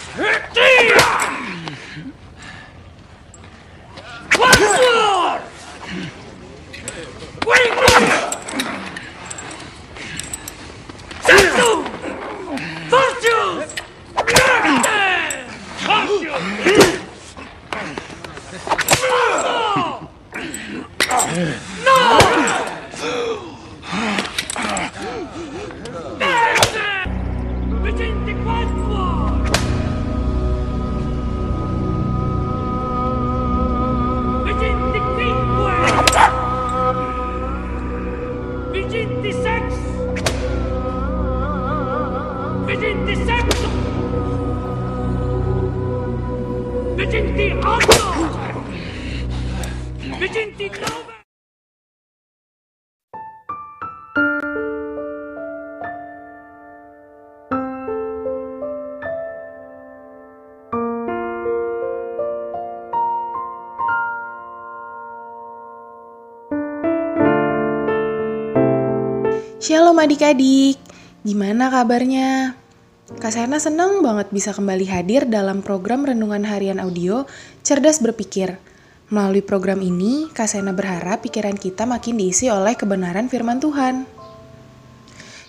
Hey! 0.00 0.39
Shalom 69.60 70.00
adik-adik, 70.00 70.80
gimana 71.20 71.68
kabarnya? 71.68 72.59
Kak 73.18 73.34
Sena 73.34 73.58
senang 73.58 74.06
banget 74.06 74.30
bisa 74.30 74.54
kembali 74.54 74.86
hadir 74.86 75.26
dalam 75.26 75.66
program 75.66 76.06
Renungan 76.06 76.46
Harian 76.46 76.78
Audio 76.78 77.26
Cerdas 77.66 77.98
Berpikir. 77.98 78.62
Melalui 79.10 79.42
program 79.42 79.82
ini, 79.82 80.30
Kak 80.30 80.46
Sena 80.46 80.70
berharap 80.70 81.26
pikiran 81.26 81.58
kita 81.58 81.90
makin 81.90 82.14
diisi 82.14 82.46
oleh 82.46 82.78
kebenaran 82.78 83.26
firman 83.26 83.58
Tuhan. 83.58 84.06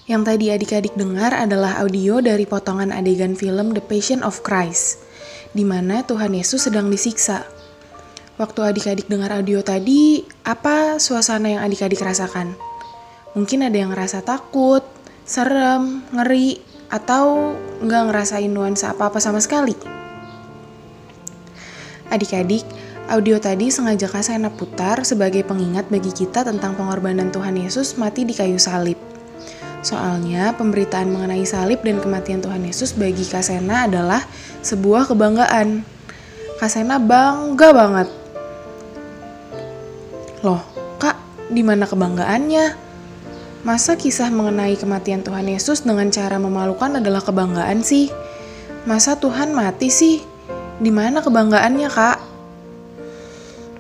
Yang 0.09 0.21
tadi 0.25 0.45
adik-adik 0.49 0.97
dengar 0.97 1.37
adalah 1.37 1.77
audio 1.85 2.17
dari 2.17 2.49
potongan 2.49 2.89
adegan 2.89 3.37
film 3.37 3.77
The 3.77 3.83
Passion 3.85 4.25
of 4.25 4.41
Christ, 4.41 4.97
di 5.53 5.61
mana 5.61 6.01
Tuhan 6.01 6.33
Yesus 6.33 6.65
sedang 6.65 6.89
disiksa. 6.89 7.45
Waktu 8.41 8.73
adik-adik 8.73 9.05
dengar 9.05 9.37
audio 9.37 9.61
tadi, 9.61 10.25
apa 10.49 10.97
suasana 10.97 11.45
yang 11.45 11.61
adik-adik 11.61 12.01
rasakan? 12.01 12.57
Mungkin 13.37 13.69
ada 13.69 13.77
yang 13.77 13.93
ngerasa 13.93 14.25
takut, 14.25 14.81
serem, 15.29 16.01
ngeri, 16.09 16.70
atau 16.92 17.56
nggak 17.80 18.03
ngerasain 18.11 18.52
nuansa 18.52 18.92
apa-apa 18.92 19.23
sama 19.23 19.39
sekali. 19.39 19.73
Adik-adik, 22.11 22.67
audio 23.08 23.39
tadi 23.39 23.72
sengaja 23.72 24.11
Kak 24.11 24.28
Sena 24.28 24.52
putar 24.52 25.08
sebagai 25.08 25.47
pengingat 25.47 25.88
bagi 25.88 26.12
kita 26.12 26.44
tentang 26.44 26.75
pengorbanan 26.75 27.31
Tuhan 27.31 27.56
Yesus 27.56 27.95
mati 27.95 28.28
di 28.28 28.36
kayu 28.36 28.59
salib. 28.59 29.00
Soalnya, 29.81 30.53
pemberitaan 30.59 31.09
mengenai 31.09 31.47
salib 31.47 31.81
dan 31.81 32.03
kematian 32.03 32.44
Tuhan 32.44 32.68
Yesus 32.68 32.94
bagi 32.94 33.24
Kak 33.24 33.47
Sena 33.47 33.88
adalah 33.88 34.22
sebuah 34.59 35.07
kebanggaan. 35.07 35.88
Kak 36.59 36.69
Sena 36.69 37.00
bangga 37.00 37.69
banget. 37.72 38.07
Loh, 40.44 40.62
Kak, 41.00 41.16
di 41.47 41.63
mana 41.63 41.88
kebanggaannya? 41.88 42.91
Masa 43.61 43.94
kisah 43.94 44.33
mengenai 44.33 44.73
kematian 44.73 45.22
Tuhan 45.22 45.45
Yesus 45.45 45.85
dengan 45.85 46.09
cara 46.09 46.41
memalukan 46.41 46.97
adalah 46.97 47.22
kebanggaan 47.22 47.85
sih? 47.85 48.09
Masa 48.89 49.13
Tuhan 49.22 49.53
mati 49.53 49.94
sih? 49.94 50.17
Di 50.81 50.89
mana 50.89 51.22
kebanggaannya, 51.22 51.89
Kak? 51.94 52.17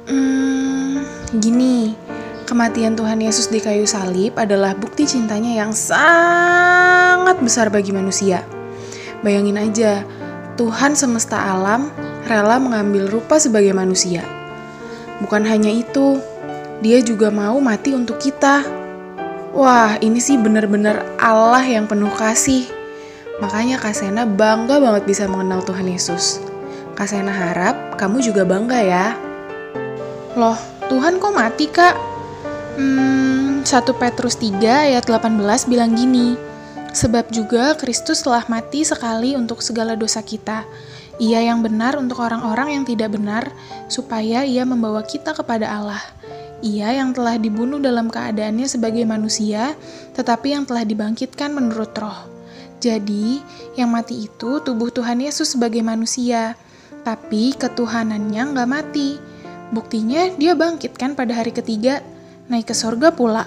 Hmm, 0.05 1.01
gini. 1.33 1.97
Kematian 2.45 2.93
Tuhan 2.93 3.25
Yesus 3.25 3.49
di 3.49 3.57
kayu 3.57 3.89
salib 3.89 4.37
adalah 4.37 4.77
bukti 4.77 5.09
cintanya 5.09 5.65
yang 5.65 5.73
sangat 5.73 7.41
besar 7.41 7.73
bagi 7.73 7.89
manusia. 7.89 8.45
Bayangin 9.25 9.57
aja, 9.57 10.05
Tuhan 10.61 10.93
semesta 10.93 11.41
alam 11.41 11.89
rela 12.29 12.61
mengambil 12.61 13.09
rupa 13.09 13.41
sebagai 13.41 13.73
manusia. 13.73 14.21
Bukan 15.25 15.41
hanya 15.41 15.73
itu, 15.73 16.21
dia 16.85 17.01
juga 17.01 17.33
mau 17.33 17.57
mati 17.57 17.97
untuk 17.97 18.21
kita 18.21 18.80
Wah, 19.51 19.99
ini 19.99 20.23
sih 20.23 20.39
bener-bener 20.39 21.03
Allah 21.19 21.63
yang 21.67 21.83
penuh 21.83 22.11
kasih. 22.15 22.71
Makanya 23.43 23.83
Kak 23.83 23.91
Sena 23.91 24.23
bangga 24.23 24.79
banget 24.79 25.03
bisa 25.03 25.23
mengenal 25.27 25.59
Tuhan 25.67 25.91
Yesus. 25.91 26.39
Kak 26.95 27.11
Sena 27.11 27.35
harap 27.35 27.99
kamu 27.99 28.23
juga 28.23 28.47
bangga 28.47 28.79
ya. 28.79 29.11
Loh, 30.39 30.55
Tuhan 30.87 31.19
kok 31.19 31.35
mati 31.35 31.67
kak? 31.67 31.95
Hmm, 32.79 33.67
1 33.67 33.91
Petrus 33.99 34.39
3 34.39 34.87
ayat 34.87 35.03
18 35.03 35.67
bilang 35.67 35.99
gini, 35.99 36.39
Sebab 36.91 37.31
juga 37.31 37.75
Kristus 37.75 38.23
telah 38.23 38.43
mati 38.51 38.83
sekali 38.83 39.35
untuk 39.35 39.63
segala 39.63 39.95
dosa 39.95 40.19
kita. 40.19 40.67
Ia 41.19 41.43
yang 41.43 41.63
benar 41.63 41.95
untuk 41.95 42.19
orang-orang 42.19 42.75
yang 42.79 42.83
tidak 42.83 43.15
benar, 43.15 43.47
supaya 43.87 44.43
ia 44.43 44.63
membawa 44.63 45.03
kita 45.03 45.31
kepada 45.31 45.71
Allah. 45.71 46.03
Ia 46.61 47.01
yang 47.01 47.17
telah 47.17 47.41
dibunuh 47.41 47.81
dalam 47.81 48.05
keadaannya 48.05 48.69
sebagai 48.69 49.01
manusia, 49.01 49.73
tetapi 50.13 50.53
yang 50.53 50.63
telah 50.69 50.85
dibangkitkan 50.85 51.49
menurut 51.49 51.89
roh. 51.97 52.29
Jadi, 52.81 53.41
yang 53.77 53.93
mati 53.93 54.29
itu 54.29 54.61
tubuh 54.61 54.93
Tuhan 54.93 55.21
Yesus 55.21 55.57
sebagai 55.57 55.81
manusia, 55.81 56.53
tapi 57.01 57.57
ketuhanannya 57.57 58.53
nggak 58.53 58.69
mati. 58.69 59.17
Buktinya 59.73 60.29
dia 60.37 60.53
bangkit 60.53 60.97
kan 60.97 61.17
pada 61.17 61.33
hari 61.33 61.49
ketiga, 61.49 62.05
naik 62.49 62.69
ke 62.69 62.75
sorga 62.77 63.09
pula. 63.09 63.45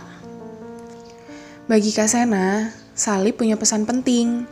Bagi 1.70 1.94
Kasena, 1.94 2.74
salib 2.98 3.38
punya 3.38 3.54
pesan 3.54 3.86
penting. 3.86 4.46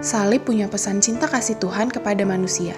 Salib 0.00 0.48
punya 0.48 0.68
pesan 0.68 1.00
cinta 1.00 1.28
kasih 1.28 1.60
Tuhan 1.60 1.92
kepada 1.92 2.24
manusia. 2.24 2.76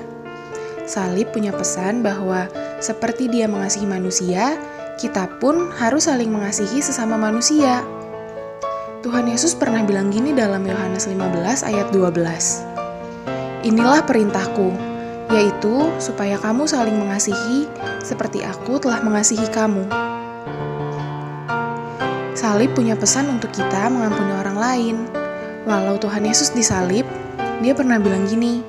Salib 0.84 1.33
punya 1.33 1.55
pesan 1.55 2.05
bahwa 2.05 2.50
seperti 2.83 3.33
dia 3.33 3.49
mengasihi 3.49 3.89
manusia, 3.89 4.59
kita 4.94 5.27
pun 5.43 5.75
harus 5.75 6.06
saling 6.06 6.31
mengasihi 6.31 6.78
sesama 6.78 7.19
manusia. 7.19 7.82
Tuhan 9.03 9.27
Yesus 9.27 9.53
pernah 9.53 9.82
bilang 9.82 10.09
gini 10.09 10.31
dalam 10.32 10.62
Yohanes 10.65 11.10
15 11.10 11.66
ayat 11.66 11.91
12. 11.91 13.66
Inilah 13.66 14.06
perintahku, 14.06 14.71
yaitu 15.34 15.91
supaya 15.99 16.38
kamu 16.38 16.65
saling 16.65 16.97
mengasihi 16.97 17.66
seperti 18.00 18.47
aku 18.47 18.78
telah 18.78 19.03
mengasihi 19.03 19.44
kamu. 19.50 19.84
Salib 22.38 22.72
punya 22.76 22.94
pesan 22.94 23.28
untuk 23.28 23.50
kita 23.50 23.91
mengampuni 23.91 24.32
orang 24.37 24.59
lain. 24.59 24.97
Walau 25.65 25.97
Tuhan 25.97 26.28
Yesus 26.28 26.53
disalib, 26.53 27.09
dia 27.65 27.72
pernah 27.72 27.97
bilang 27.97 28.28
gini, 28.28 28.61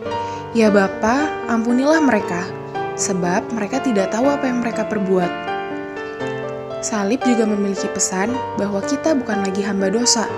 Ya 0.56 0.72
Bapa, 0.72 1.28
ampunilah 1.52 2.00
mereka, 2.00 2.48
sebab 2.96 3.52
mereka 3.52 3.84
tidak 3.84 4.16
tahu 4.16 4.32
apa 4.32 4.48
yang 4.48 4.64
mereka 4.64 4.88
perbuat. 4.88 5.55
Salib 6.86 7.18
juga 7.26 7.50
memiliki 7.50 7.90
pesan 7.90 8.30
bahwa 8.62 8.78
kita 8.86 9.18
bukan 9.18 9.42
lagi 9.42 9.66
hamba 9.66 9.90
dosa. 9.90 10.30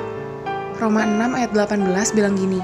Roma 0.79 1.03
6 1.03 1.35
ayat 1.35 1.51
18 1.51 2.15
bilang 2.15 2.39
gini, 2.39 2.63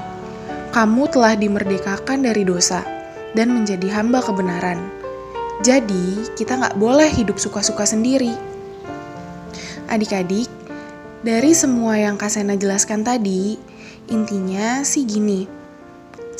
Kamu 0.72 1.04
telah 1.12 1.36
dimerdekakan 1.36 2.24
dari 2.24 2.48
dosa 2.48 2.80
dan 3.36 3.52
menjadi 3.52 3.84
hamba 3.92 4.24
kebenaran. 4.24 4.80
Jadi, 5.60 6.32
kita 6.32 6.56
nggak 6.56 6.80
boleh 6.80 7.12
hidup 7.12 7.36
suka-suka 7.36 7.84
sendiri. 7.84 8.32
Adik-adik, 9.92 10.48
dari 11.20 11.52
semua 11.52 12.00
yang 12.00 12.16
Kasena 12.16 12.56
jelaskan 12.56 13.04
tadi, 13.04 13.60
intinya 14.08 14.80
sih 14.80 15.04
gini. 15.04 15.44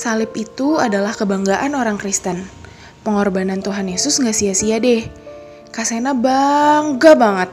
Salib 0.00 0.32
itu 0.32 0.81
adalah 0.81 1.12
kebanggaan 1.12 1.76
orang 1.76 2.00
Kristen. 2.00 2.41
Pengorbanan 3.05 3.61
Tuhan 3.61 3.93
Yesus 3.93 4.17
nggak 4.17 4.32
sia-sia 4.32 4.81
deh 4.81 5.23
Kasena 5.74 6.14
bangga 6.14 7.18
banget. 7.18 7.50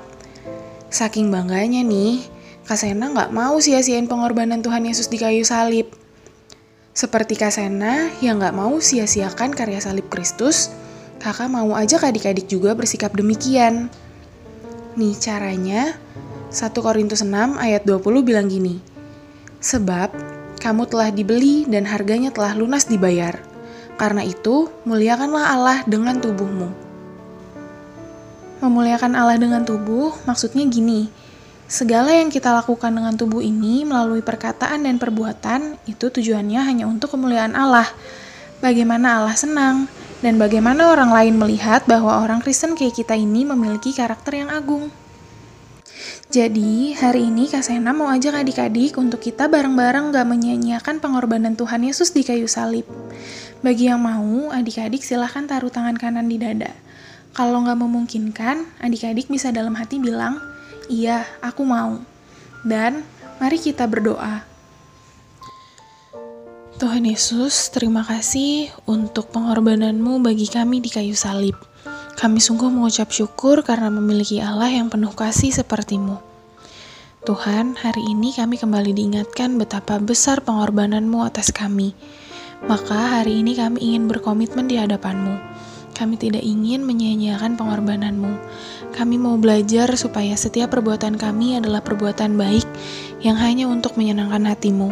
Saking 0.93 1.33
bangganya 1.33 1.81
nih, 1.81 2.21
Kasena 2.69 3.09
nggak 3.09 3.33
mau 3.33 3.57
sia-siain 3.57 4.05
pengorbanan 4.05 4.61
Tuhan 4.61 4.85
Yesus 4.85 5.09
di 5.09 5.17
kayu 5.17 5.41
salib. 5.41 5.89
Seperti 6.93 7.33
Kasena 7.33 8.13
yang 8.21 8.37
nggak 8.37 8.53
mau 8.53 8.77
sia-siakan 8.77 9.57
karya 9.57 9.81
salib 9.81 10.05
Kristus, 10.13 10.69
kakak 11.17 11.49
mau 11.49 11.73
aja 11.73 11.97
adik-adik 11.97 12.45
juga 12.45 12.77
bersikap 12.77 13.09
demikian. 13.17 13.89
Nih 14.93 15.17
caranya, 15.17 15.97
1 16.53 16.77
Korintus 16.77 17.25
6 17.25 17.57
ayat 17.57 17.89
20 17.89 18.21
bilang 18.21 18.45
gini, 18.45 18.85
Sebab 19.65 20.13
kamu 20.61 20.85
telah 20.85 21.09
dibeli 21.09 21.65
dan 21.65 21.89
harganya 21.89 22.29
telah 22.29 22.53
lunas 22.53 22.85
dibayar. 22.85 23.41
Karena 23.97 24.21
itu, 24.21 24.69
muliakanlah 24.85 25.57
Allah 25.57 25.81
dengan 25.89 26.21
tubuhmu. 26.21 26.90
Memuliakan 28.61 29.17
Allah 29.17 29.41
dengan 29.41 29.65
tubuh 29.65 30.13
maksudnya 30.29 30.61
gini, 30.69 31.09
segala 31.65 32.13
yang 32.13 32.29
kita 32.29 32.53
lakukan 32.53 32.93
dengan 32.93 33.17
tubuh 33.17 33.41
ini 33.41 33.81
melalui 33.81 34.21
perkataan 34.21 34.85
dan 34.85 35.01
perbuatan 35.01 35.81
itu 35.89 36.13
tujuannya 36.13 36.61
hanya 36.61 36.85
untuk 36.85 37.17
kemuliaan 37.17 37.57
Allah. 37.57 37.89
Bagaimana 38.61 39.17
Allah 39.17 39.33
senang 39.33 39.89
dan 40.21 40.37
bagaimana 40.37 40.93
orang 40.93 41.09
lain 41.09 41.41
melihat 41.41 41.81
bahwa 41.89 42.21
orang 42.21 42.37
Kristen 42.45 42.77
kayak 42.77 43.01
kita 43.01 43.17
ini 43.17 43.41
memiliki 43.49 43.97
karakter 43.97 44.45
yang 44.45 44.53
agung. 44.53 44.93
Jadi, 46.31 46.95
hari 46.95 47.27
ini 47.27 47.49
Kak 47.49 47.65
Sena 47.65 47.91
mau 47.91 48.07
ajak 48.07 48.45
adik-adik 48.45 48.95
untuk 48.95 49.19
kita 49.19 49.51
bareng-bareng 49.51 50.15
gak 50.15 50.23
menyia-nyiakan 50.23 51.03
pengorbanan 51.03 51.59
Tuhan 51.59 51.83
Yesus 51.83 52.15
di 52.15 52.23
kayu 52.23 52.47
salib. 52.47 52.87
Bagi 53.59 53.91
yang 53.91 53.99
mau, 53.99 54.47
adik-adik 54.53 55.03
silahkan 55.03 55.43
taruh 55.43 55.67
tangan 55.67 55.99
kanan 55.99 56.31
di 56.31 56.39
dada. 56.39 56.71
Kalau 57.31 57.63
nggak 57.63 57.79
memungkinkan, 57.79 58.83
adik-adik 58.83 59.31
bisa 59.31 59.55
dalam 59.55 59.71
hati 59.79 60.03
bilang, 60.03 60.35
iya, 60.91 61.23
aku 61.39 61.63
mau. 61.63 62.03
Dan 62.67 63.07
mari 63.39 63.55
kita 63.55 63.87
berdoa. 63.87 64.43
Tuhan 66.81 67.05
Yesus, 67.05 67.71
terima 67.71 68.01
kasih 68.03 68.73
untuk 68.89 69.31
pengorbananmu 69.31 70.19
bagi 70.19 70.49
kami 70.49 70.83
di 70.83 70.89
kayu 70.89 71.13
salib. 71.15 71.55
Kami 72.17 72.41
sungguh 72.41 72.67
mengucap 72.67 73.13
syukur 73.13 73.61
karena 73.61 73.87
memiliki 73.87 74.41
Allah 74.43 74.67
yang 74.67 74.89
penuh 74.89 75.13
kasih 75.13 75.53
sepertimu. 75.53 76.17
Tuhan, 77.21 77.77
hari 77.77 78.01
ini 78.09 78.33
kami 78.33 78.57
kembali 78.57 78.97
diingatkan 78.97 79.61
betapa 79.61 80.01
besar 80.01 80.41
pengorbananmu 80.41 81.21
atas 81.21 81.53
kami. 81.53 81.93
Maka 82.65 83.21
hari 83.21 83.45
ini 83.45 83.53
kami 83.53 83.77
ingin 83.93 84.09
berkomitmen 84.09 84.65
di 84.65 84.81
hadapanmu. 84.81 85.50
Kami 85.91 86.15
tidak 86.17 86.41
ingin 86.41 86.83
menyia-nyiakan 86.83 87.59
pengorbananmu. 87.59 88.33
Kami 88.95 89.15
mau 89.21 89.37
belajar 89.37 89.91
supaya 89.95 90.33
setiap 90.33 90.73
perbuatan 90.73 91.15
kami 91.19 91.59
adalah 91.59 91.79
perbuatan 91.83 92.35
baik 92.35 92.65
yang 93.21 93.37
hanya 93.37 93.69
untuk 93.69 93.95
menyenangkan 93.99 94.47
hatimu 94.49 94.89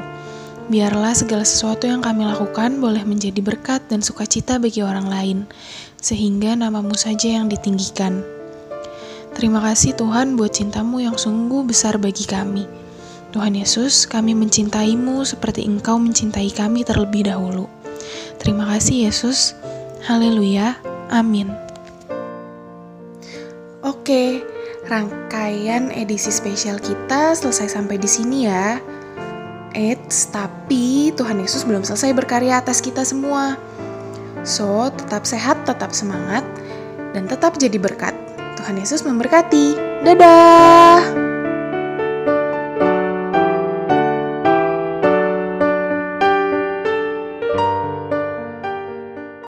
Biarlah 0.70 1.18
segala 1.18 1.42
sesuatu 1.42 1.90
yang 1.90 1.98
kami 1.98 2.30
lakukan 2.30 2.78
boleh 2.78 3.02
menjadi 3.02 3.42
berkat 3.42 3.90
dan 3.90 4.06
sukacita 4.06 4.62
bagi 4.62 4.86
orang 4.86 5.10
lain, 5.10 5.38
sehingga 5.98 6.54
namamu 6.54 6.94
saja 6.94 7.42
yang 7.42 7.50
ditinggikan. 7.50 8.22
Terima 9.34 9.66
kasih 9.66 9.98
Tuhan 9.98 10.38
buat 10.38 10.54
cintamu 10.54 11.02
yang 11.02 11.18
sungguh 11.18 11.66
besar 11.66 11.98
bagi 11.98 12.22
kami. 12.30 12.70
Tuhan 13.34 13.58
Yesus, 13.58 14.06
kami 14.06 14.38
mencintaimu 14.38 15.26
seperti 15.26 15.66
engkau 15.66 15.98
mencintai 15.98 16.54
kami 16.54 16.86
terlebih 16.86 17.26
dahulu. 17.26 17.66
Terima 18.38 18.70
kasih 18.70 19.10
Yesus. 19.10 19.58
Haleluya. 20.06 20.89
Amin. 21.10 21.50
Oke, 23.82 24.44
rangkaian 24.86 25.90
edisi 25.94 26.30
spesial 26.30 26.78
kita 26.78 27.34
selesai 27.34 27.80
sampai 27.80 27.98
di 27.98 28.10
sini 28.10 28.46
ya. 28.46 28.78
Eits, 29.74 30.34
tapi 30.34 31.14
Tuhan 31.14 31.42
Yesus 31.42 31.66
belum 31.66 31.86
selesai 31.86 32.12
berkarya 32.18 32.60
atas 32.62 32.82
kita 32.82 33.06
semua. 33.06 33.56
So, 34.42 34.90
tetap 34.94 35.30
sehat, 35.30 35.64
tetap 35.68 35.94
semangat, 35.94 36.42
dan 37.14 37.30
tetap 37.30 37.56
jadi 37.60 37.78
berkat. 37.78 38.16
Tuhan 38.60 38.82
Yesus 38.82 39.06
memberkati. 39.06 39.78
Dadah! 40.04 41.29